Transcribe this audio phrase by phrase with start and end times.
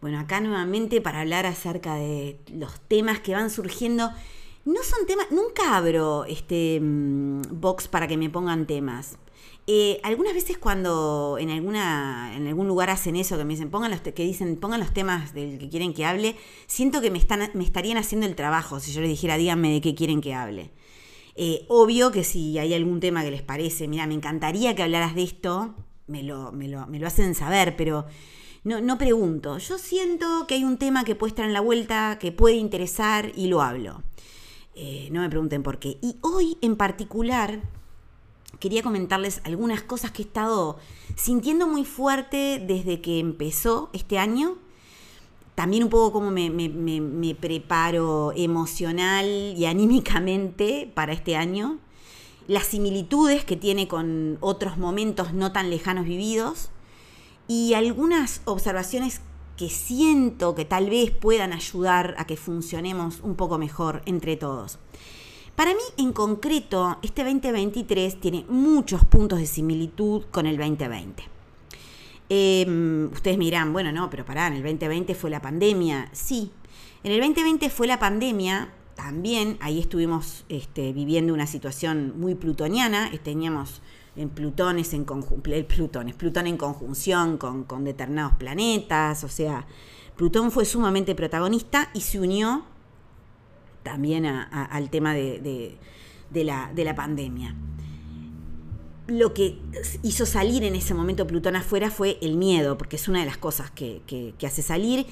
[0.00, 4.10] Bueno, acá nuevamente para hablar acerca de los temas que van surgiendo.
[4.64, 9.18] No son temas, nunca abro este mm, box para que me pongan temas.
[9.66, 13.90] Eh, algunas veces cuando en alguna en algún lugar hacen eso que me dicen pongan
[13.90, 16.34] los que dicen pongan los temas del que quieren que hable
[16.66, 19.80] siento que me están me estarían haciendo el trabajo si yo les dijera díganme de
[19.80, 20.70] qué quieren que hable
[21.36, 25.14] eh, obvio que si hay algún tema que les parece mira me encantaría que hablaras
[25.14, 25.74] de esto
[26.06, 28.06] me lo, me lo, me lo hacen saber pero
[28.62, 29.58] no, no pregunto.
[29.58, 33.32] Yo siento que hay un tema que puede estar en la vuelta, que puede interesar
[33.34, 34.02] y lo hablo.
[34.74, 35.98] Eh, no me pregunten por qué.
[36.02, 37.60] Y hoy en particular
[38.58, 40.78] quería comentarles algunas cosas que he estado
[41.16, 44.58] sintiendo muy fuerte desde que empezó este año.
[45.54, 51.78] También un poco cómo me, me preparo emocional y anímicamente para este año.
[52.46, 56.70] Las similitudes que tiene con otros momentos no tan lejanos vividos
[57.50, 59.22] y algunas observaciones
[59.56, 64.78] que siento que tal vez puedan ayudar a que funcionemos un poco mejor entre todos.
[65.56, 71.24] Para mí, en concreto, este 2023 tiene muchos puntos de similitud con el 2020.
[72.28, 76.08] Em, ustedes me dirán, bueno, no, pero pará, en el 2020 fue la pandemia.
[76.12, 76.52] Sí,
[77.02, 83.10] en el 2020 fue la pandemia, también ahí estuvimos este, viviendo una situación muy plutoniana,
[83.24, 83.82] teníamos
[84.16, 89.66] en Plutones en Plutones, Plutón en conjunción con, determinados planetas, o sea,
[90.16, 92.64] Plutón fue sumamente protagonista y se unió
[93.82, 95.78] también al tema de,
[96.32, 97.54] la, de, la, pandemia.
[99.06, 99.58] Lo que
[100.02, 103.38] hizo salir en ese momento Plutón afuera fue el miedo, porque es una de las
[103.38, 105.06] cosas que, que hace salir,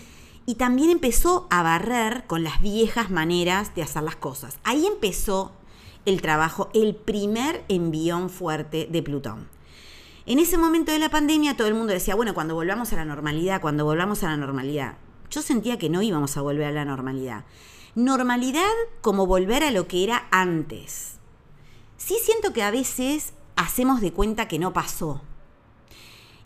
[0.44, 4.58] y también empezó a barrer con las viejas maneras de hacer las cosas.
[4.64, 5.52] Ahí empezó
[6.04, 9.48] el trabajo, el primer envión fuerte de Plutón.
[10.26, 13.04] En ese momento de la pandemia todo el mundo decía, bueno, cuando volvamos a la
[13.04, 14.98] normalidad, cuando volvamos a la normalidad.
[15.30, 17.44] Yo sentía que no íbamos a volver a la normalidad.
[17.94, 18.70] Normalidad
[19.00, 21.18] como volver a lo que era antes.
[21.96, 25.22] Sí siento que a veces hacemos de cuenta que no pasó.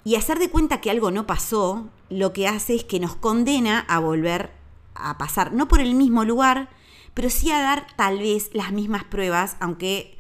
[0.05, 3.81] Y hacer de cuenta que algo no pasó, lo que hace es que nos condena
[3.81, 4.51] a volver
[4.95, 6.71] a pasar, no por el mismo lugar,
[7.15, 10.19] pero sí a dar tal vez las mismas pruebas, aunque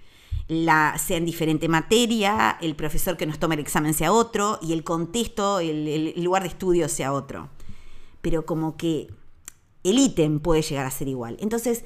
[0.48, 4.72] la, sea en diferente materia, el profesor que nos toma el examen sea otro y
[4.72, 7.48] el contexto, el, lugar de estudio sea otro.
[8.20, 9.08] Pero como que
[9.84, 11.36] el ítem puede llegar a ser igual.
[11.40, 11.84] Entonces,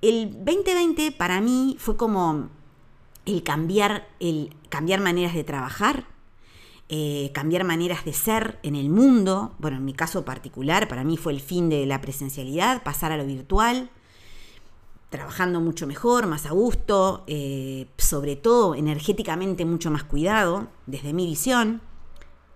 [0.00, 2.48] el 2020 para mí fue como
[3.26, 6.06] el cambiar, el cambiar maneras de trabajar,
[6.88, 9.54] eh, cambiar maneras de ser en el mundo.
[9.58, 13.16] Bueno, en mi caso particular, para mí fue el fin de la presencialidad, pasar a
[13.18, 13.90] lo virtual
[15.10, 21.26] trabajando mucho mejor, más a gusto, eh, sobre todo energéticamente mucho más cuidado, desde mi
[21.26, 21.82] visión,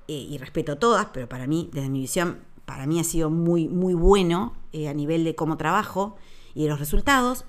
[0.06, 3.68] eh, y respeto todas, pero para mí, desde mi visión, para mí ha sido muy,
[3.68, 6.16] muy bueno eh, a nivel de cómo trabajo
[6.54, 7.44] y de los resultados.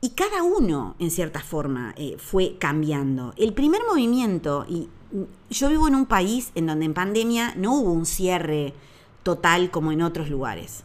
[0.00, 3.32] Y cada uno, en cierta forma, fue cambiando.
[3.36, 4.88] El primer movimiento, y
[5.50, 8.74] yo vivo en un país en donde en pandemia no hubo un cierre
[9.24, 10.84] total como en otros lugares.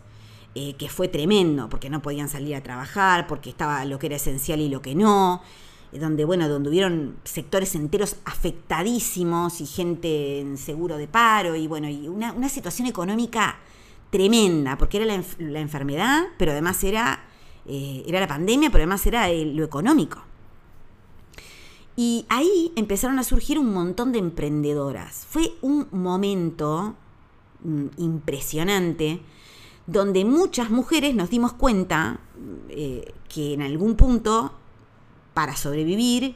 [0.56, 4.18] Eh, que fue tremendo, porque no podían salir a trabajar, porque estaba lo que era
[4.18, 5.42] esencial y lo que no,
[5.92, 11.66] eh, donde, bueno, donde hubieron sectores enteros afectadísimos y gente en seguro de paro, y
[11.66, 13.58] bueno, y una, situación económica
[14.12, 15.08] tremenda, porque era
[15.40, 17.24] la, enfermedad, pero además era,
[17.66, 20.22] eh, era la pandemia, pero además era lo económico.
[21.96, 25.26] Y ahí empezaron a surgir un montón de emprendedoras.
[25.28, 26.94] Fue un momento
[27.64, 29.20] mm, impresionante
[29.86, 32.20] donde muchas mujeres nos dimos cuenta
[32.70, 34.54] eh, que en algún punto,
[35.34, 36.36] para sobrevivir,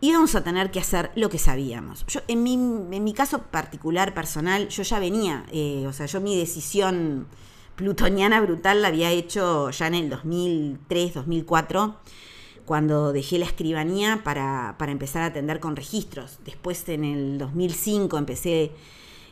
[0.00, 2.04] íbamos a tener que hacer lo que sabíamos.
[2.06, 6.20] Yo, en, mi, en mi caso particular, personal, yo ya venía, eh, o sea, yo
[6.20, 7.26] mi decisión
[7.74, 11.96] plutoniana brutal la había hecho ya en el 2003, 2004,
[12.66, 16.38] cuando dejé la escribanía para, para empezar a atender con registros.
[16.44, 18.72] Después, en el 2005, empecé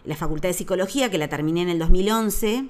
[0.05, 2.69] la Facultad de Psicología, que la terminé en el 2011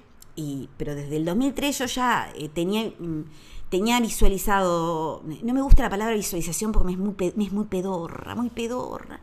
[0.76, 3.24] pero desde el 2003 yo ya eh, tenía, mm,
[3.68, 7.14] tenía visualizado, no me gusta la palabra visualización porque me es muy,
[7.46, 9.20] es muy pedorra, muy pedorra.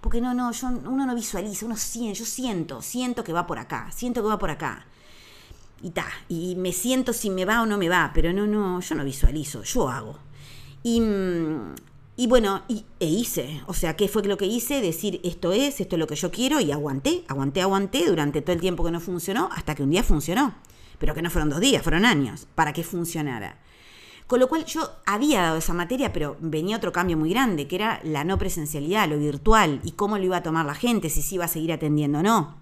[0.00, 3.58] Porque no, no, yo, uno no visualiza, uno siente, yo siento, siento que va por
[3.58, 4.86] acá, siento que va por acá.
[5.82, 8.80] y ta, y me siento si me va o no me va, pero no, no,
[8.80, 10.18] yo no visualizo, yo hago.
[10.82, 11.74] Y, mm,
[12.14, 14.82] y bueno, y, e hice, o sea, ¿qué fue lo que hice?
[14.82, 18.52] Decir, esto es, esto es lo que yo quiero, y aguanté, aguanté, aguanté durante todo
[18.52, 20.54] el tiempo que no funcionó, hasta que un día funcionó,
[20.98, 23.58] pero que no fueron dos días, fueron años, para que funcionara.
[24.26, 27.76] Con lo cual yo había dado esa materia, pero venía otro cambio muy grande, que
[27.76, 31.22] era la no presencialidad, lo virtual, y cómo lo iba a tomar la gente, si
[31.22, 32.56] se iba a seguir atendiendo o no.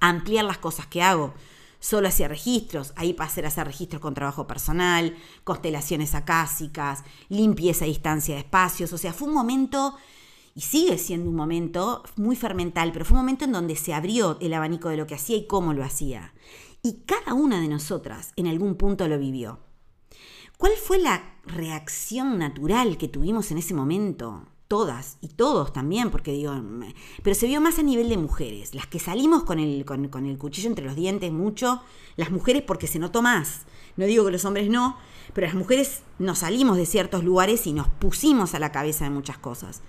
[0.00, 1.32] Ampliar las cosas que hago
[1.80, 7.88] solo hacía registros, ahí pasé a hacer registros con trabajo personal, constelaciones acásicas, limpieza a
[7.88, 9.96] distancia de espacios, o sea, fue un momento,
[10.54, 14.36] y sigue siendo un momento muy fermental, pero fue un momento en donde se abrió
[14.40, 16.34] el abanico de lo que hacía y cómo lo hacía.
[16.82, 19.60] Y cada una de nosotras en algún punto lo vivió.
[20.56, 24.49] ¿Cuál fue la reacción natural que tuvimos en ese momento?
[24.70, 26.54] Todas y todos también, porque digo,
[27.24, 30.38] pero se vio más a nivel de mujeres, las que salimos con el, con, el
[30.38, 31.82] cuchillo entre los dientes mucho,
[32.14, 33.62] las mujeres porque se notó más,
[33.96, 34.96] no digo que los hombres no,
[35.34, 39.10] pero las mujeres nos salimos de ciertos lugares y nos pusimos a la cabeza de
[39.10, 39.82] muchas cosas,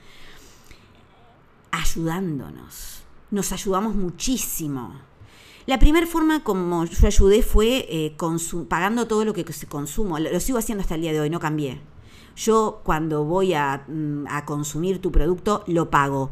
[1.69, 4.95] ayudándonos, nos ayudamos muchísimo.
[5.67, 8.17] La primera forma como yo ayudé fue eh,
[8.67, 10.17] pagando todo lo que se consumo.
[10.17, 11.79] Lo, lo sigo haciendo hasta el día de hoy, no cambié.
[12.35, 16.31] Yo cuando voy mm, a, consumir tu producto, lo pago.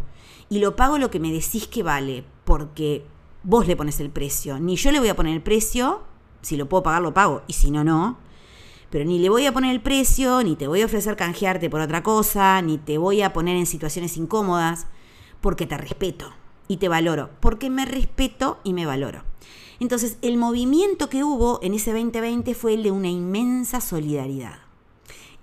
[0.50, 3.06] Y lo pago lo que me decís que vale, porque
[3.44, 4.60] vos le pones el precio.
[4.60, 6.02] Ni yo le voy a poner el precio,
[6.42, 8.18] si lo puedo pagar, lo pago, y si no, no.
[8.90, 11.82] Pero ni le voy a poner el precio, ni te voy a ofrecer canjearte por
[11.82, 14.88] otra cosa, ni te voy a poner en situaciones incómodas,
[15.42, 16.34] porque te respeto
[16.68, 19.24] y te valoro, porque me respeto y me valoro.
[19.80, 24.69] Entonces, el movimiento que hubo en ese 2020 fue el de una inmensa solidaridad.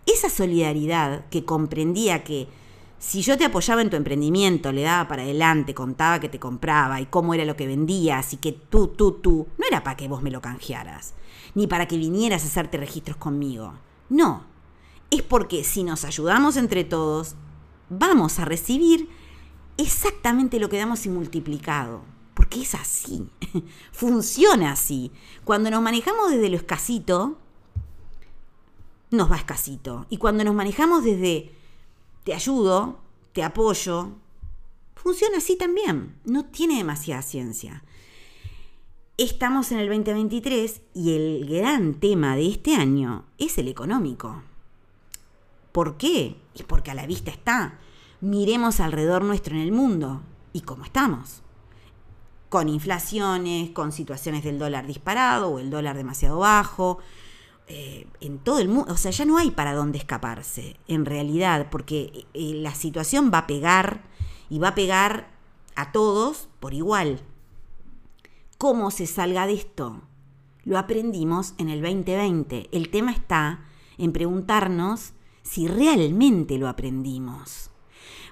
[0.06, 2.49] Esa solidaridad que comprendía que
[2.99, 7.00] si yo te apoyaba en tu emprendimiento, le daba para adelante, contaba que te compraba
[7.00, 10.08] y cómo era lo que vendías y que tú, tú, tú, no era para que
[10.08, 11.14] vos me lo canjearas,
[11.55, 13.75] ni para que vinieras a hacerte registros conmigo.
[14.08, 14.44] No,
[15.11, 17.35] es porque si nos ayudamos entre todos,
[17.91, 19.08] vamos a recibir
[19.76, 22.03] exactamente lo que damos y multiplicado.
[22.35, 23.29] Porque es así,
[23.93, 25.11] funciona así.
[25.44, 27.38] Cuando nos manejamos desde lo escasito,
[29.11, 30.06] nos va escasito.
[30.11, 31.53] Y cuando nos manejamos desde
[32.25, 32.99] te ayudo,
[33.32, 34.12] te apoyo,
[34.94, 36.17] funciona así también.
[36.25, 37.85] No tiene demasiada ciencia.
[39.19, 44.43] Estamos en el 2023 y el gran tema de este año es el económico.
[45.73, 46.37] ¿Por qué?
[46.55, 47.79] Es porque a la vista está.
[48.20, 50.23] Miremos alrededor nuestro en el mundo
[50.53, 51.43] y cómo estamos.
[52.49, 56.99] Con inflaciones, con situaciones del dólar disparado o el dólar demasiado bajo,
[57.68, 61.68] eh, en todo el mundo, o sea, ya no hay para dónde escaparse, en realidad,
[61.70, 64.04] porque eh, la situación va a pegar
[64.48, 65.30] y va a pegar
[65.74, 67.22] a todos por igual.
[68.58, 70.02] ¿Cómo se salga de esto?
[70.64, 72.68] Lo aprendimos en el 2020.
[72.72, 73.64] El tema está
[73.98, 75.12] en preguntarnos
[75.42, 77.70] si realmente lo aprendimos.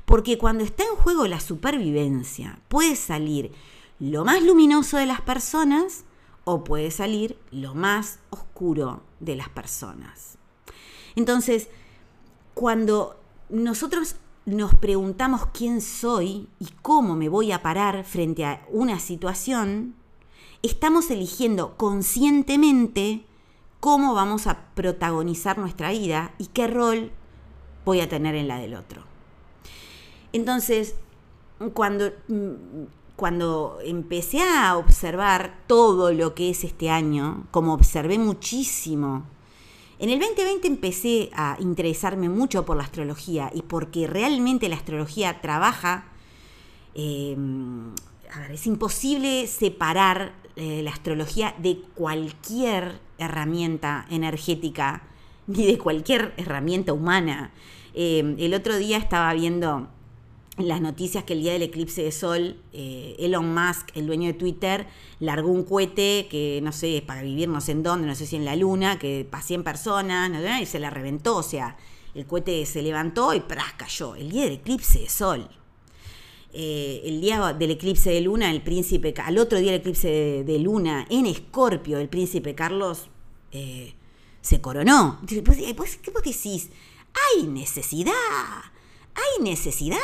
[0.05, 3.53] Porque cuando está en juego la supervivencia, puede salir
[3.99, 6.05] lo más luminoso de las personas
[6.45, 10.39] o puede salir lo más oscuro de las personas.
[11.17, 11.69] Entonces,
[12.55, 18.99] cuando nosotros nos preguntamos quién soy y cómo me voy a parar frente a una
[18.99, 19.95] situación,
[20.63, 23.25] estamos eligiendo conscientemente
[23.81, 27.11] cómo vamos a protagonizar nuestra vida y qué rol
[27.85, 29.03] voy a tener en la del otro.
[30.33, 30.97] Entonces,
[31.75, 32.13] cuando
[33.17, 39.25] cuando empecé a observar todo lo que es este año, como observé muchísimo,
[39.99, 45.41] en el 2020 empecé a interesarme mucho por la astrología y porque realmente la astrología
[45.41, 46.07] trabaja,
[46.95, 47.37] eh,
[48.33, 55.03] a ver, es imposible separar eh, la astrología de cualquier herramienta energética
[55.47, 57.53] ni de cualquier herramienta humana.
[57.95, 59.89] Eh, el otro día estaba viendo
[60.57, 64.35] las noticias que el día del eclipse de sol, eh, Elon Musk, el dueño de
[64.35, 64.87] Twitter,
[65.19, 68.37] largó un cohete que no sé, para vivir no sé en dónde, no sé si
[68.37, 70.31] en la luna, que para 100 personas,
[70.61, 71.77] y se la reventó, o sea,
[72.15, 73.73] el cohete se levantó y ¡pras!
[73.77, 74.15] cayó.
[74.15, 75.49] El día del eclipse de sol.
[76.53, 80.59] Eh, el día del eclipse de luna, el príncipe, al otro día del eclipse de,
[80.61, 83.09] luna, en Escorpio, el príncipe Carlos
[83.51, 83.95] eh,
[84.41, 85.21] se coronó.
[85.45, 86.71] Pues, pues, ¿Qué vos decís?
[87.13, 88.15] ¡Hay necesidad!
[89.15, 89.99] Hay necesidad.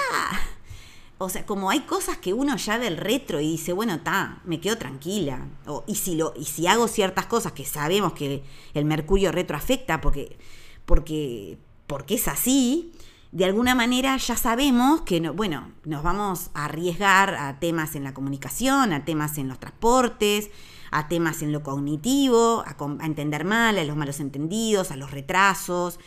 [1.19, 4.41] O sea, como hay cosas que uno ya ve el retro y dice, bueno, está,
[4.45, 5.49] me quedo tranquila.
[5.67, 9.57] O, y, si lo, y si hago ciertas cosas que sabemos que el mercurio retro
[9.57, 10.39] afecta porque,
[10.87, 12.93] porque, porque es así,
[13.33, 18.05] de alguna manera ya sabemos que, no, bueno, nos vamos a arriesgar a temas en
[18.05, 20.51] la comunicación, a temas en los transportes,
[20.91, 26.01] a temas en lo cognitivo, a, entender mal, a los malos entendidos, a los retrasos,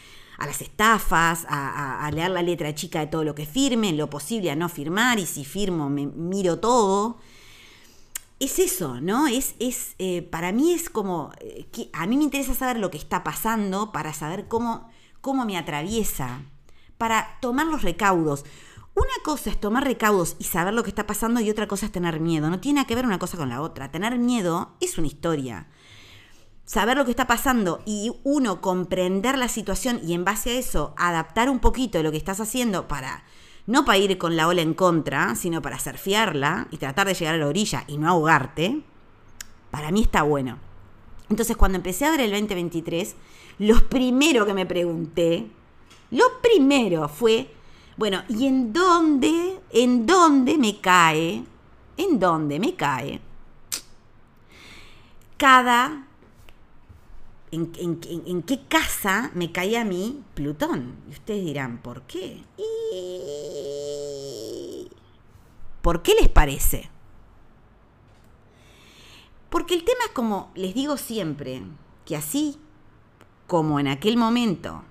[0.44, 4.52] a las estafas, a, leer la letra chica de todo lo que firme, lo posible
[4.52, 7.18] a no firmar, y si firmo me miro todo.
[8.40, 9.28] Es eso, ¿no?
[9.28, 12.92] Es, es eh, para mí es como, eh, que a mí me interesa saber lo
[12.92, 14.90] que está pasando para saber cómo,
[15.22, 16.42] cómo me atraviesa,
[16.98, 18.44] para tomar los recaudos.
[18.96, 21.92] Una cosa es tomar recaudos y saber lo que está pasando y otra cosa es
[21.94, 22.50] tener miedo.
[22.50, 23.92] No tiene que ver una cosa con la otra.
[23.92, 25.68] Tener miedo es una historia.
[26.66, 30.94] Saber lo que está pasando y uno comprender la situación y en base a eso
[30.98, 33.24] adaptar un poquito lo que estás haciendo para,
[33.68, 37.36] no para ir con la ola en contra, sino para surfearla y tratar de llegar
[37.36, 38.82] a la orilla y no ahogarte,
[39.72, 40.58] para mí está bueno.
[41.30, 43.16] Entonces cuando empecé a ver el 2023,
[43.60, 45.48] lo primero que me pregunté,
[46.12, 47.50] lo primero fue
[47.96, 51.44] bueno, ¿y en dónde, en dónde me cae,
[51.98, 53.22] en dónde me cae
[55.44, 56.08] cada,
[57.54, 57.72] en,
[58.26, 60.96] en, qué casa me cae a mí Plutón?
[61.08, 62.44] Y ustedes dirán, ¿por qué?
[65.82, 66.90] ¿Por qué les parece?
[69.50, 71.62] Porque el tema es como les digo siempre,
[72.06, 72.58] que así
[73.46, 74.84] como en aquel momento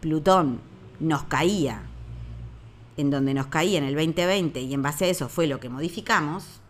[0.00, 0.60] Plutón
[1.00, 1.82] nos caía,
[2.96, 5.68] en donde nos caía en el 2020 y en base a eso fue lo que
[5.68, 6.60] modificamos,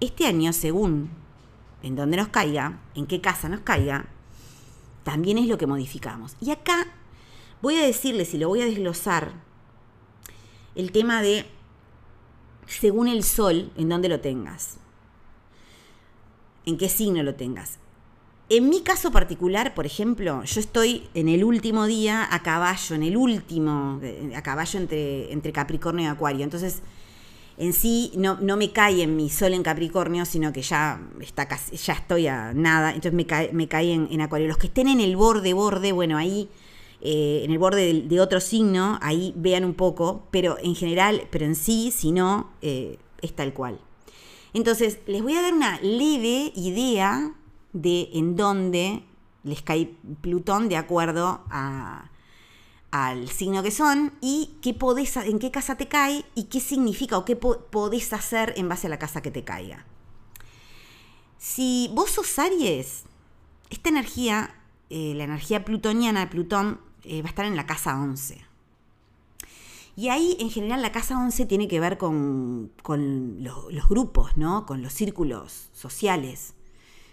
[0.00, 1.10] este año, según
[1.82, 4.06] en donde nos caiga, en qué casa nos caiga,
[5.04, 6.36] también es lo que modificamos.
[6.40, 6.86] Y acá
[7.62, 9.32] voy a decirles y lo voy a desglosar
[10.74, 11.46] el tema de
[12.66, 14.76] según el sol, en donde lo tengas,
[16.66, 17.78] en qué signo lo tengas.
[18.50, 23.02] En mi caso particular, por ejemplo, yo estoy en el último día a caballo, en
[23.02, 24.00] el último,
[24.34, 26.44] a caballo entre, entre Capricornio y Acuario.
[26.44, 26.80] Entonces,
[27.58, 31.48] en sí no, no, me cae en mi sol en Capricornio, sino que ya, está
[31.48, 34.46] casi, ya estoy a nada, entonces me cae, me cae en, Acuario.
[34.46, 36.48] Los que estén en el borde, borde, bueno, ahí,
[37.00, 41.44] eh, en el borde de, otro signo, ahí vean un poco, pero en general, pero
[41.44, 43.80] en sí, si no, eh, es tal cual.
[44.54, 47.34] Entonces, les voy a dar una leve idea
[47.72, 49.02] de en dónde
[49.42, 51.42] les cae Plutón de acuerdo
[52.90, 57.18] al signo que son y qué podés, en qué casa te cae y qué significa
[57.18, 59.86] o qué podés hacer en base a la casa que te caiga.
[61.38, 63.04] Si vos sos Aries,
[63.70, 64.54] esta energía,
[64.90, 68.44] eh, la energía plutoniana de Plutón, eh, va a estar en la casa 11.
[69.94, 74.64] Y ahí, en general, la casa 11 tiene que ver con, los, los grupos, ¿no?
[74.64, 76.54] Con los círculos sociales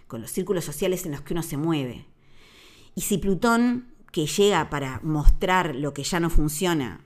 [0.07, 2.05] con los círculos sociales en los que uno se mueve.
[2.95, 7.01] Y si Plutón, que llega para mostrar lo que ya no funciona,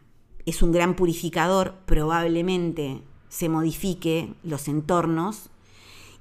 [0.45, 5.49] es un gran purificador, probablemente se modifique los entornos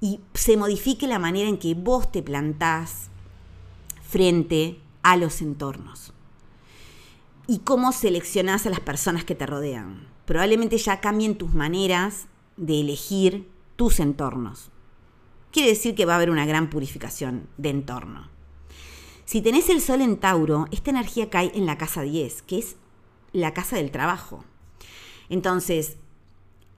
[0.00, 3.10] y se modifique la manera en que vos te plantás
[4.00, 6.14] frente a los entornos.
[7.46, 10.08] Y cómo seleccionás a las personas que te rodean.
[10.24, 14.70] Probablemente ya cambien tus maneras de elegir tus entornos
[15.50, 18.28] quiere decir que va a haber una gran purificación de entorno.
[19.28, 22.76] Si tenés el sol en Tauro, esta energía cae en la casa 10, que es
[23.34, 24.42] la casa del trabajo.
[25.28, 25.98] Entonces,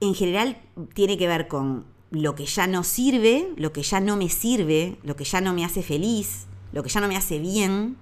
[0.01, 0.61] en general
[0.93, 4.97] tiene que ver con lo que ya no sirve, lo que ya no me sirve,
[5.01, 7.95] lo que ya no me hace feliz, lo que ya no me hace bien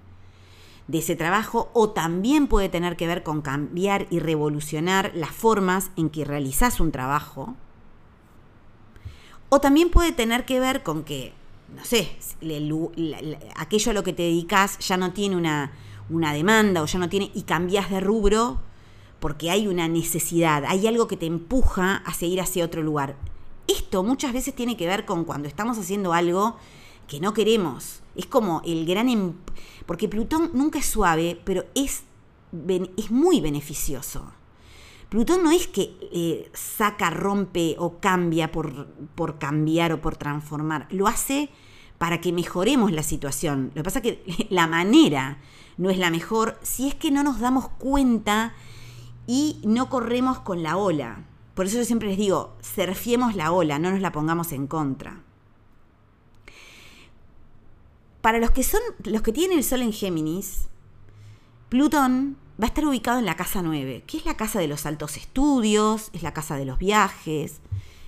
[0.88, 5.92] de ese trabajo, o también puede tener que ver con cambiar y revolucionar las formas
[5.96, 7.54] en que realizas un trabajo,
[9.48, 11.34] o también puede tener que ver con que,
[11.74, 12.16] no sé,
[13.56, 15.72] aquello a lo que te dedicas ya no tiene una,
[16.08, 18.60] una demanda o ya no tiene y cambias de rubro
[19.20, 23.16] porque hay una necesidad, hay algo que te empuja a seguir hacia otro lugar.
[23.68, 26.56] Esto muchas veces tiene que ver con cuando estamos haciendo algo
[27.06, 28.00] que no queremos.
[28.16, 29.08] Es como el gran...
[29.08, 29.34] Em,
[29.86, 32.02] porque Plutón nunca es suave, pero es,
[32.96, 34.32] es muy beneficioso.
[35.10, 38.86] Plutón no es que eh, saca, rompe o cambia por,
[39.16, 41.50] por cambiar o por transformar, lo hace
[41.98, 43.72] para que mejoremos la situación.
[43.74, 45.38] Lo que pasa es que la manera
[45.76, 48.54] no es la mejor si es que no nos damos cuenta
[49.26, 51.26] y no corremos con la ola.
[51.54, 55.20] Por eso yo siempre les digo, surfiemos la ola, no nos la pongamos en contra.
[58.20, 60.68] Para los que son los que tienen el sol en Géminis,
[61.68, 64.84] Plutón va a estar ubicado en la casa 9, que es la casa de los
[64.84, 67.60] altos estudios, es la casa de los viajes,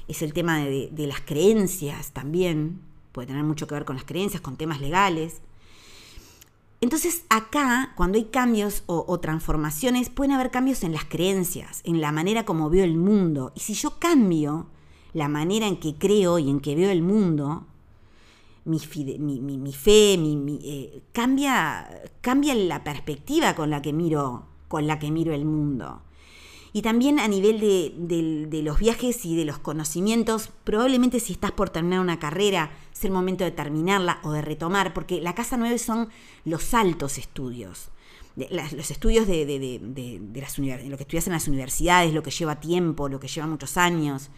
[0.08, 2.80] es el tema de, las creencias también,
[3.12, 5.40] puede tener mucho que ver con las creencias, con temas legales.
[6.82, 12.00] Entonces acá, cuando hay cambios o, o, transformaciones, pueden haber cambios en las creencias, en
[12.00, 13.52] la manera como veo el mundo.
[13.54, 14.66] Y si yo cambio
[15.14, 17.66] la manera en que creo y en que veo el mundo,
[18.64, 21.88] mi, mi, fe, mi, eh, cambia,
[22.20, 26.02] cambia la perspectiva con la que miro, con la que miro el mundo.
[26.74, 31.68] Y también a nivel de, los viajes y de los conocimientos, probablemente si estás por
[31.68, 35.78] terminar una carrera, es el momento de terminarla o de retomar, porque la casa 9
[35.78, 36.08] son
[36.46, 37.90] los altos estudios.
[38.36, 39.80] los estudios de,
[40.34, 43.76] las lo que estudias en las universidades, lo que lleva tiempo, lo que lleva muchos
[43.76, 44.30] años.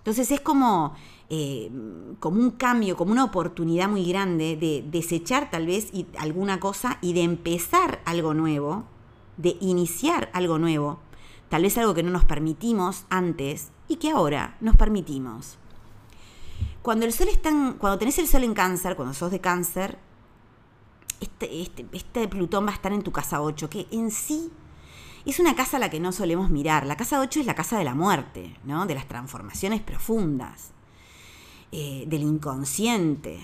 [0.00, 0.94] Entonces es como,
[1.28, 1.70] eh,
[2.18, 7.12] como un cambio, como una oportunidad muy grande de desechar tal vez alguna cosa y
[7.12, 8.84] de empezar algo nuevo,
[9.36, 10.98] de iniciar algo nuevo
[11.50, 15.58] tal vez algo que no nos permitimos antes y que ahora nos permitimos.
[16.80, 19.98] Cuando el sol está cuando tenés el sol en cáncer, cuando sos de cáncer,
[21.20, 24.50] este, este, este, Plutón va a estar en tu casa 8, que en sí
[25.26, 26.86] es una casa a la que no solemos mirar.
[26.86, 28.86] La casa 8 es la casa de la muerte, ¿no?
[28.86, 30.70] de las transformaciones profundas,
[31.72, 33.38] eh, del inconsciente.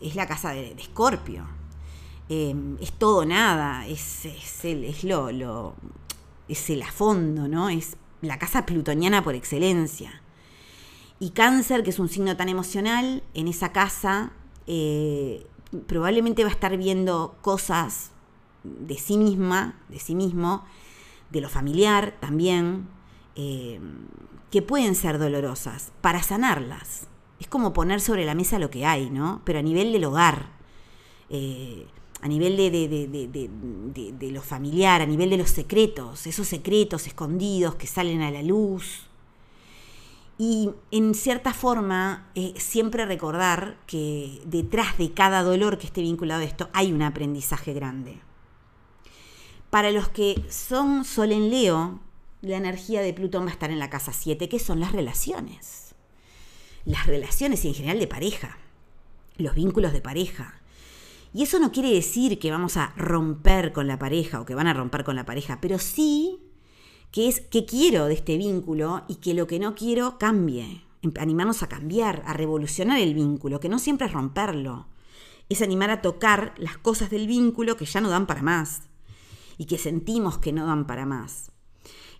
[0.00, 1.46] Es la casa de Escorpio.
[2.28, 5.74] Eh, es todo nada, es, es, es lo,
[6.48, 7.68] es el afondo, ¿no?
[7.68, 10.22] Es la casa plutoniana por excelencia.
[11.18, 14.30] Y cáncer, que es un signo tan emocional, en esa casa
[14.66, 15.44] eh,
[15.86, 18.10] probablemente va a estar viendo cosas
[18.64, 20.64] de sí misma, de sí mismo,
[21.30, 22.88] de lo familiar también,
[23.36, 23.80] eh,
[24.50, 27.06] que pueden ser dolorosas, para sanarlas.
[27.38, 29.40] Es como poner sobre la mesa lo que hay, ¿no?
[29.44, 30.50] Pero a nivel del hogar.
[31.30, 31.86] Eh,
[32.22, 37.86] a nivel de, de, lo familiar, a nivel de los secretos, esos secretos escondidos que
[37.86, 39.06] salen a la luz.
[40.36, 46.42] Y en cierta forma, eh, siempre recordar que detrás de cada dolor que esté vinculado
[46.42, 48.20] a esto hay un aprendizaje grande.
[49.70, 52.00] Para los que son Sol en Leo,
[52.42, 55.94] la energía de Plutón va a estar en la casa 7, que son las relaciones.
[56.84, 58.58] Las relaciones en general de pareja,
[59.36, 60.60] los vínculos de pareja
[61.32, 64.66] y eso no quiere decir que vamos a romper con la pareja o que van
[64.66, 66.38] a romper con la pareja, pero sí
[67.12, 70.82] que es que quiero de este vínculo y que lo que no quiero cambie.
[71.02, 74.86] Em, animarnos a cambiar, a revolucionar el vínculo, que no siempre es romperlo.
[75.48, 78.89] Es animar a tocar las cosas del vínculo que ya no dan para más
[79.58, 81.50] y que sentimos que no dan para más.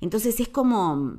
[0.01, 1.19] Entonces es como,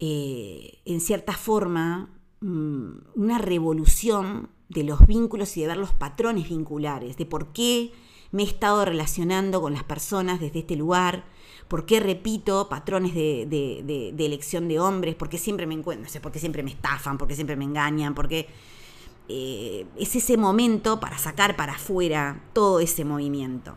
[0.00, 6.48] eh, en cierta forma, mm, una revolución de los vínculos y de ver los patrones
[6.48, 7.92] vinculares, de por qué
[8.32, 11.24] me he estado relacionando con las personas desde este lugar,
[11.68, 16.20] por qué repito patrones de, elección de hombres, por qué siempre me encuentro, no sé,
[16.20, 18.48] por qué siempre me estafan, por qué siempre me engañan, porque
[19.28, 23.76] eh, es ese momento para sacar para afuera todo ese movimiento.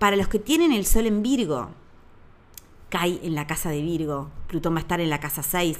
[0.00, 1.68] Para los que tienen el sol en Virgo,
[2.88, 5.78] cae en la casa de Virgo, Plutón va a estar en la casa 6,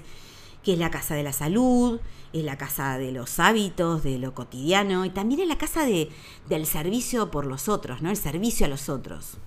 [0.63, 2.01] que es la casa de la salud,
[2.33, 6.11] es la casa de los hábitos, de lo cotidiano, y también es la casa de,
[6.49, 8.11] del servicio por los otros, ¿no?
[8.11, 9.39] El servicio a los otros.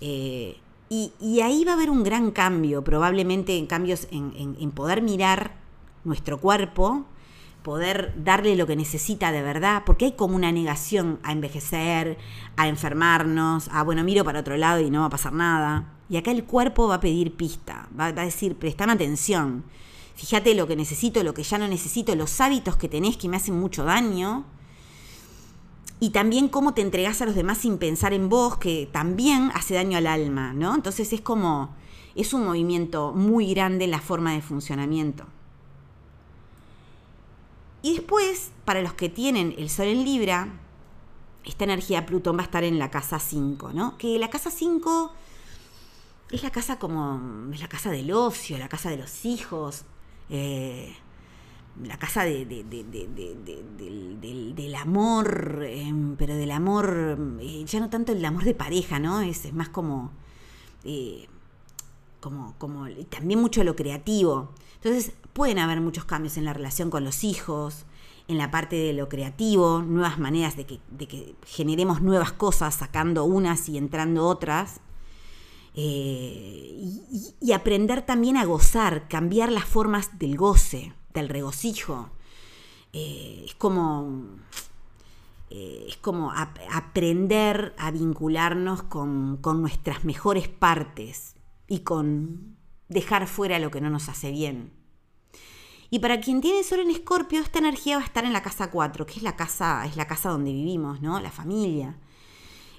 [0.00, 5.54] Eh, y, ahí va a haber un gran cambio, probablemente en cambios en, poder mirar
[6.04, 7.06] nuestro cuerpo,
[7.62, 12.18] poder darle lo que necesita de verdad, porque hay como una negación a envejecer,
[12.56, 15.92] a enfermarnos, a, bueno, miro para otro lado y no va a pasar nada.
[16.08, 19.64] Y acá el cuerpo va a pedir pista, va, a decir, prestame atención
[20.14, 23.36] Fíjate lo que necesito, lo que ya no necesito, los hábitos que tenés que me
[23.36, 24.44] hacen mucho daño.
[26.00, 29.74] Y también cómo te entregás a los demás sin pensar en vos, que también hace
[29.74, 30.74] daño al alma, ¿no?
[30.74, 31.74] Entonces es como,
[32.14, 35.26] es un movimiento muy grande en la forma de funcionamiento.
[37.82, 40.48] Y después, para los que tienen el Sol en Libra,
[41.44, 43.98] esta energía Plutón va a estar en la casa 5, ¿no?
[43.98, 45.12] Que la casa 5
[46.30, 49.84] es la casa como, es la casa del ocio, la casa de los hijos,
[50.30, 50.94] eh,
[51.82, 52.44] la casa de,
[54.54, 59.20] del, amor, em, pero del amor, eh, ya no tanto el amor de pareja, ¿no?
[59.20, 60.12] Es, más como,
[60.84, 61.26] eh,
[62.20, 64.52] como, como, también mucho lo creativo.
[64.76, 67.86] Entonces pueden haber muchos cambios en la relación con los hijos,
[68.28, 73.68] en la parte de lo creativo, nuevas maneras de que, generemos nuevas cosas, sacando unas
[73.68, 74.80] y entrando otras.
[75.74, 76.84] Eh,
[77.40, 82.10] y, aprender también a gozar, cambiar las formas del goce, del regocijo.
[82.92, 84.26] Eh, es como,
[85.50, 91.34] eh, es como aprender a vincularnos con nuestras mejores partes
[91.66, 92.56] y con
[92.88, 94.81] dejar fuera lo que no nos hace bien.
[95.92, 98.70] Y para quien tiene sol en Escorpio, esta energía va a estar en la casa
[98.70, 101.20] 4, que es la casa, es la casa donde vivimos, ¿no?
[101.20, 101.98] La familia.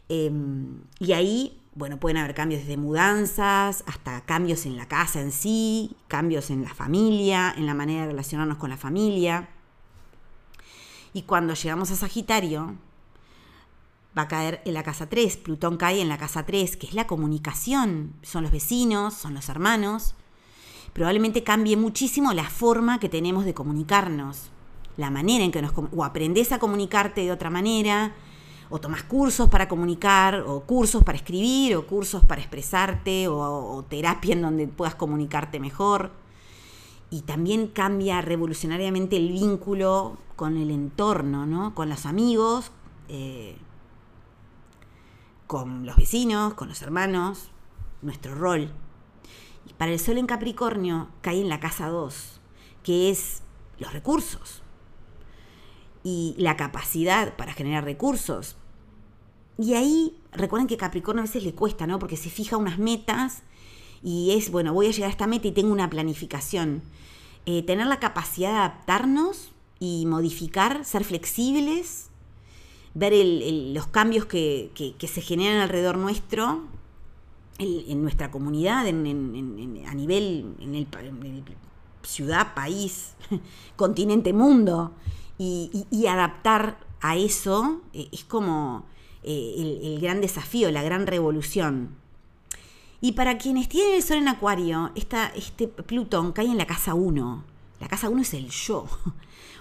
[0.10, 5.32] Em, y ahí bueno, pueden haber cambios desde mudanzas hasta cambios en la casa en
[5.32, 9.47] sí, cambios en la familia, en la manera de relacionarnos con la familia.
[11.13, 12.76] Y cuando llegamos a Sagitario,
[14.17, 16.95] va a caer en la casa 3, Plutón cae en la casa 3, que es
[16.95, 20.15] la comunicación, son los vecinos, son los hermanos.
[20.93, 24.51] Probablemente cambie muchísimo la forma que tenemos de comunicarnos,
[24.95, 28.13] la manera en que nos o aprendes a comunicarte de otra manera,
[28.69, 34.34] o tomas cursos para comunicar, o cursos para escribir, o cursos para expresarte, o, terapia
[34.34, 36.12] en donde puedas comunicarte mejor.
[37.10, 41.75] Y también cambia revolucionariamente el vínculo con el entorno, ¿no?
[41.75, 42.71] Con los amigos,
[43.10, 43.58] eh,
[45.45, 47.49] con los vecinos, con los hermanos,
[48.01, 48.73] nuestro rol.
[49.83, 52.39] Para el Sol en Capricornio cae en la casa 2,
[52.83, 53.41] que es
[53.79, 54.61] los recursos
[56.05, 58.55] y la capacidad para generar recursos,
[59.57, 61.99] y ahí, recuerden que Capricornio a veces le cuesta, ¿no?
[61.99, 63.43] Porque se fija unas metas
[64.01, 66.81] y es, bueno, voy a llegar a esta meta y tengo una planificación.
[67.45, 72.07] Eh, tener la capacidad de adaptarnos y modificar, ser flexibles,
[72.93, 73.11] ver
[73.73, 76.69] los cambios que, se generan alrededor nuestro,
[77.59, 80.87] en nuestra comunidad, en, a nivel, en el,
[82.03, 83.13] ciudad, país,
[83.75, 84.93] continente, mundo,
[85.37, 88.85] y, adaptar a eso eh, es como
[89.23, 91.95] eh, el, gran desafío, la gran revolución.
[93.01, 97.43] Y para quienes tienen el sol en Acuario, este Plutón cae en la casa 1.
[97.81, 98.87] La casa 1 es el yo.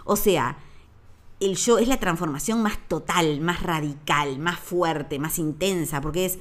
[0.05, 0.59] O sea,
[1.39, 6.39] el yo es la transformación más total, más radical, más fuerte, más intensa, porque es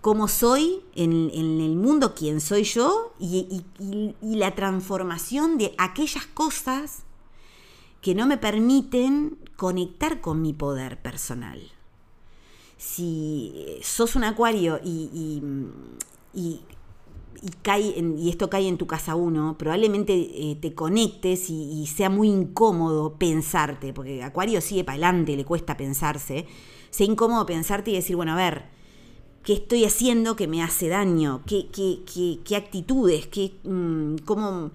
[0.00, 3.64] cómo soy en, el mundo, quién soy yo, y,
[4.20, 7.04] la transformación de aquellas cosas
[8.00, 11.60] que no me permiten conectar con mi poder personal.
[12.78, 15.42] Si sos un acuario y,
[16.32, 16.60] y,
[17.62, 22.28] cae y esto cae en tu casa uno, probablemente eh, te conectes y, sea muy
[22.28, 26.46] incómodo pensarte, porque acuario sigue para adelante, le cuesta pensarse,
[26.88, 28.79] sea incómodo pensarte y decir, bueno, a ver,
[29.42, 31.42] ¿qué estoy haciendo que me hace daño?
[31.46, 32.00] ¿Qué, qué,
[32.44, 33.26] qué, actitudes?
[33.26, 34.70] ¿Qué, mm, cómo,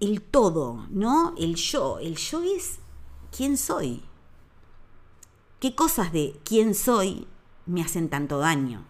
[0.00, 1.34] el todo, ¿no?
[1.38, 2.78] El yo, el yo es
[3.30, 4.02] quién soy
[5.64, 7.26] qué cosas de quién soy
[7.64, 8.84] me hacen tanto daño.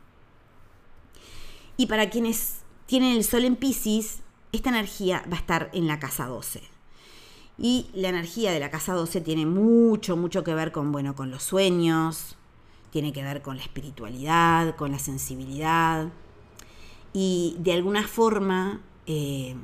[1.76, 6.00] Y para quienes tienen el sol en Pisces, esta energía va a estar en la
[6.00, 6.64] casa 12.
[7.58, 11.30] Y la energía de la casa 12 tiene mucho, mucho que ver con, bueno, con
[11.30, 12.36] los sueños,
[12.94, 16.12] tiene que ver con la espiritualidad, con la sensibilidad.
[17.12, 19.56] Y de alguna forma eh,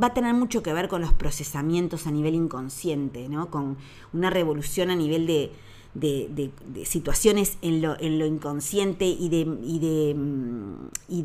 [0.00, 3.50] va a tener mucho que ver con los procesamientos a nivel inconsciente, ¿no?
[3.50, 3.78] con
[4.12, 5.50] una revolución a nivel de,
[6.84, 11.22] situaciones en lo, en lo, inconsciente y de, y de, mm, y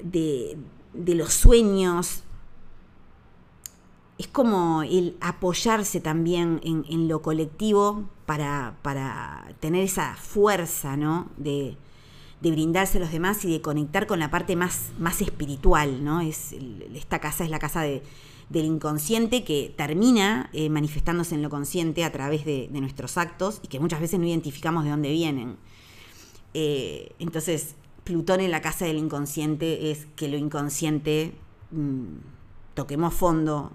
[0.00, 2.22] de, los sueños.
[4.18, 11.28] Es como el apoyarse también en, lo colectivo para, para, tener esa fuerza ¿no?
[11.36, 11.76] de,
[12.40, 16.20] de brindarse a los demás y de conectar con la parte más, más espiritual, ¿no?
[16.20, 16.54] Es,
[16.94, 18.02] esta casa es la casa de,
[18.48, 23.68] del inconsciente que termina eh, manifestándose en lo consciente a través de, nuestros actos y
[23.68, 25.56] que muchas veces no identificamos de dónde vienen.
[26.52, 31.32] Eh, entonces, Plutón en la casa del inconsciente es que lo inconsciente
[31.70, 32.16] mm,
[32.74, 33.72] toquemos fondo,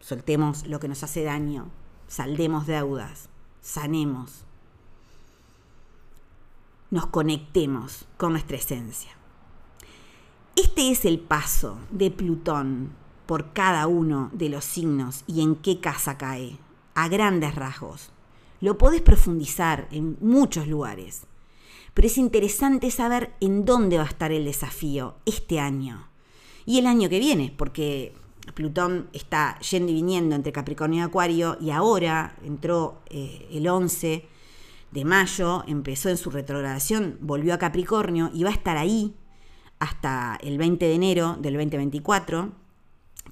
[0.00, 1.68] soltemos lo que nos hace daño,
[2.08, 3.28] saldemos deudas,
[3.60, 4.44] sanemos
[6.90, 9.12] nos conectemos con nuestra esencia.
[10.56, 12.90] Este es el paso de Plutón
[13.26, 16.58] por cada uno de los signos y en qué casa cae,
[16.94, 18.10] a grandes rasgos.
[18.60, 21.22] Lo podés profundizar en muchos lugares,
[21.94, 26.08] pero es interesante saber en dónde va a estar el desafío este año
[26.66, 28.14] y el año que viene, porque
[28.54, 34.26] Plutón está yendo y viniendo entre Capricornio y Acuario y ahora entró eh, el 11
[34.90, 39.14] de mayo, empezó en su retrogradación, volvió a Capricornio y va a estar ahí
[39.78, 42.52] hasta el 20 de enero del 2024,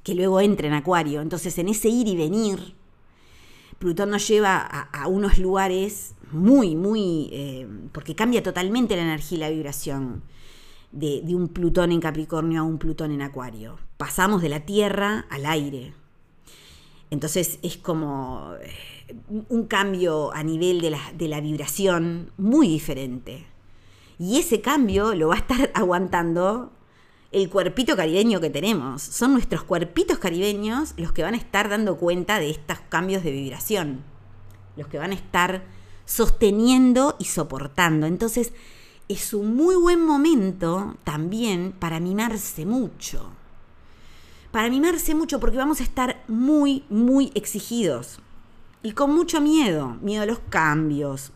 [0.03, 1.21] que luego entra en Acuario.
[1.21, 2.75] Entonces, en ese ir y venir,
[3.79, 9.41] Plutón nos lleva a, unos lugares muy, muy, eh, porque cambia totalmente la energía y
[9.41, 10.23] la vibración
[10.93, 13.79] de, un Plutón en Capricornio a un Plutón en Acuario.
[13.97, 15.93] Pasamos de la Tierra al aire.
[17.11, 19.15] Entonces es como eh,
[19.49, 23.47] un cambio a nivel de la, de la vibración muy diferente.
[24.19, 26.73] Y ese cambio lo va a estar aguantando
[27.31, 29.03] el cuerpito caribeño que tenemos.
[29.03, 33.33] Son nuestros cuerpitos caribeños los que van a estar dando cuenta de estos cambios de
[33.33, 34.03] vibración.
[34.77, 35.65] Los que van a estar
[36.05, 38.07] sosteniendo y soportando.
[38.07, 38.53] Entonces,
[39.09, 43.31] es un muy buen momento también para mimarse mucho.
[44.51, 48.21] Para mimarse mucho porque vamos a estar muy, muy exigidos
[48.83, 49.97] y con mucho miedo.
[50.01, 51.33] Miedo a los cambios,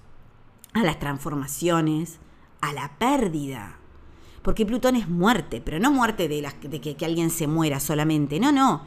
[0.72, 2.18] a las transformaciones,
[2.60, 3.78] a la pérdida.
[4.42, 8.40] Porque Plutón es muerte, pero no muerte de, de que, que alguien se muera solamente.
[8.40, 8.82] No, no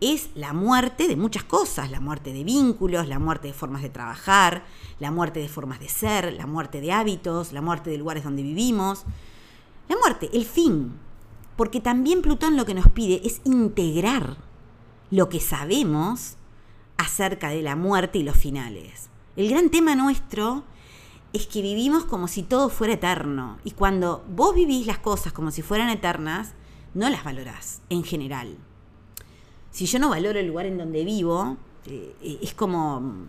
[0.00, 3.88] es la muerte de muchas cosas, la muerte de vínculos, la muerte de formas de
[3.88, 4.64] trabajar,
[5.00, 8.42] la muerte de formas de ser, la muerte de hábitos, la muerte de lugares donde
[8.42, 9.04] vivimos.
[9.88, 10.92] La muerte, el fin.
[11.56, 14.36] Porque también Plutón lo que nos pide es integrar
[15.10, 16.36] lo que sabemos
[16.96, 19.08] acerca de la muerte y los finales.
[19.36, 20.64] El gran tema nuestro
[21.32, 23.58] es que vivimos como si todo fuera eterno.
[23.64, 26.54] Y cuando vos vivís las cosas como si fueran eternas,
[26.94, 28.58] no las valorás en general
[29.78, 33.28] si yo no valoro el lugar en donde vivo, eh, es como mm,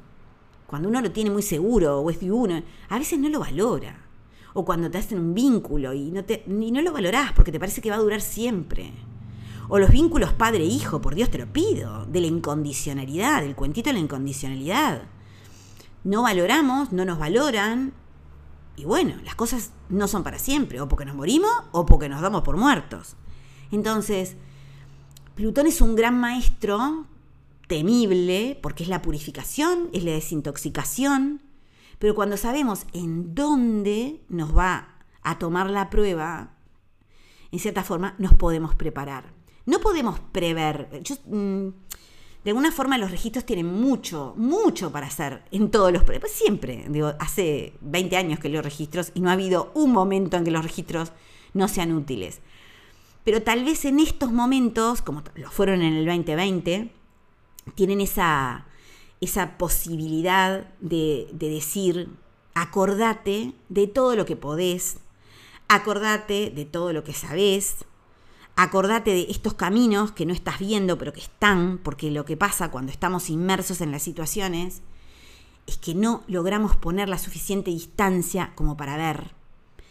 [0.65, 4.07] cuando uno lo tiene muy seguro o es de uno, a veces no lo valora.
[4.55, 7.81] O cuando te hacen un vínculo y no, te, no lo valorás porque te parece
[7.81, 8.91] que va a durar siempre.
[9.67, 13.93] O los vínculos padre-hijo, por Dios te lo pido, de la incondicionalidad, del cuentito de
[13.93, 15.03] la incondicionalidad.
[16.03, 17.93] No valoramos, no nos valoran,
[18.75, 22.21] y bueno, las cosas no son para siempre, o porque nos morimos o porque nos
[22.21, 23.17] damos por muertos.
[23.71, 24.35] Entonces,
[25.39, 27.05] Plutón es un gran maestro
[27.67, 31.41] temible porque es la purificación, es la desintoxicación,
[31.97, 36.57] pero cuando sabemos en dónde nos va a tomar la prueba,
[37.53, 39.31] en cierta forma nos podemos preparar.
[39.65, 40.89] No podemos prever.
[41.27, 41.67] Mm,
[42.43, 46.03] de alguna forma los registros tienen mucho, mucho para hacer en todos los...
[46.03, 50.35] Pues siempre, digo, hace 20 años que leo registros y no ha habido un momento
[50.35, 51.13] en que los registros
[51.53, 52.41] no sean útiles.
[53.29, 56.91] Pero tal vez en estos momentos, como lo fueron en el 2020,
[57.75, 58.65] tienen esa,
[59.21, 62.09] esa posibilidad de, de decir,
[62.55, 64.97] acordate de todo lo que podés,
[65.67, 67.85] acordate de todo lo que sabés,
[68.55, 72.71] acordate de estos caminos que no estás viendo, pero que están, porque lo que pasa
[72.71, 74.81] cuando estamos inmersos en las situaciones
[75.67, 79.35] es que no logramos poner la suficiente distancia como para ver.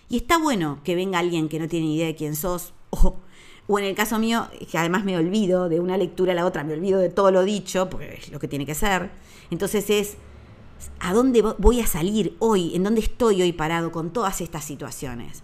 [0.08, 3.20] Y está bueno que venga alguien que no tiene idea de quién sos, o,
[3.68, 6.64] o en el caso mío, que además me olvido de una lectura a la otra,
[6.64, 9.10] me olvido de todo lo dicho, porque es lo que tiene que ser.
[9.50, 10.16] Entonces es,
[11.00, 12.74] ¿a dónde voy a salir hoy?
[12.74, 15.42] ¿En dónde estoy hoy parado con todas estas situaciones?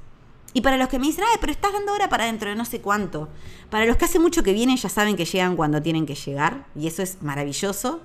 [0.54, 2.64] Y para los que me dicen, ay, pero estás dando hora para dentro de no
[2.64, 3.28] sé cuánto.
[3.68, 6.66] Para los que hace mucho que vienen ya saben que llegan cuando tienen que llegar,
[6.74, 8.00] y eso es maravilloso.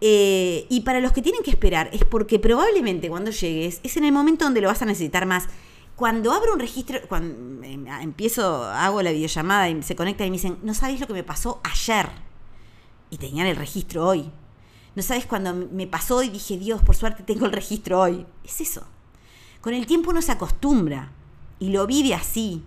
[0.00, 4.04] Eh, y para los que tienen que esperar, es porque probablemente cuando llegues es en
[4.04, 5.48] el momento donde lo vas a necesitar más.
[5.96, 10.36] Cuando abro un registro, cuando em, empiezo, hago la videollamada y se conecta y me
[10.36, 12.10] dicen, no sabes lo que me pasó ayer.
[13.08, 14.30] Y tenían el registro hoy.
[14.94, 18.26] No sabes cuando me pasó y dije, Dios, por suerte tengo el registro hoy.
[18.44, 18.86] Es eso.
[19.62, 21.12] Con el tiempo uno se acostumbra
[21.58, 22.62] y lo vive así.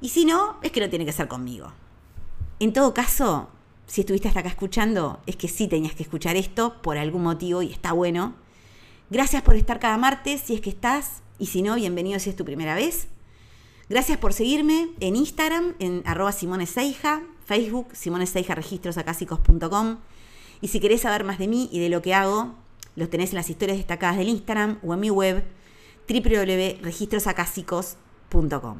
[0.00, 1.72] Y si no, es que no tiene que ser conmigo.
[2.60, 3.50] En todo caso,
[3.86, 7.60] si estuviste hasta acá escuchando, es que sí tenías que escuchar esto por algún motivo
[7.62, 8.34] y está bueno.
[9.10, 11.22] Gracias por estar cada martes, si es que estás.
[11.42, 13.08] Y si no, bienvenido si es tu primera vez.
[13.88, 19.96] Gracias por seguirme en Instagram, en arroba Simone Facebook, Simone registrosacásicos.com.
[20.60, 22.54] Y si querés saber más de mí y de lo que hago,
[22.94, 25.42] los tenés en las historias destacadas del Instagram o en mi web
[26.08, 28.76] www.registrosacásicos.com.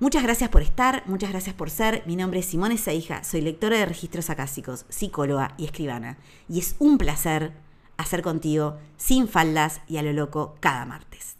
[0.00, 2.02] Muchas gracias por estar, muchas gracias por ser.
[2.04, 6.18] Mi nombre es Simone Seija, soy lectora de registros acásicos, psicóloga y escribana.
[6.48, 7.52] Y es un placer
[7.96, 11.38] hacer contigo sin faldas y a lo loco cada martes.